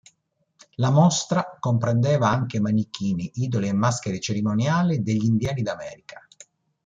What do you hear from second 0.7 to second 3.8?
La mostra comprendeva anche manichini, idoli e